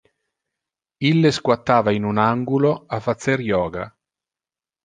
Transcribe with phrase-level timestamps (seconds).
[1.09, 3.85] Ille squattava in un angulo a facer yoga.